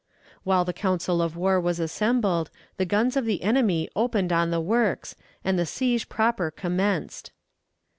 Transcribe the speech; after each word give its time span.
While 0.43 0.65
the 0.65 0.73
council 0.73 1.21
of 1.21 1.37
war 1.37 1.61
was 1.61 1.79
assembled, 1.79 2.49
the 2.77 2.87
guns 2.87 3.15
of 3.15 3.25
the 3.25 3.43
enemy 3.43 3.87
opened 3.95 4.33
on 4.33 4.49
the 4.49 4.59
works, 4.59 5.15
and 5.45 5.59
the 5.59 5.65
siege 5.67 6.09
proper 6.09 6.49
commenced. 6.49 7.31